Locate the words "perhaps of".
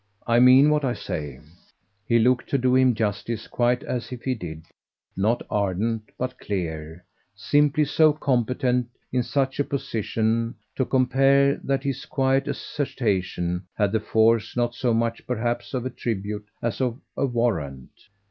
15.27-15.85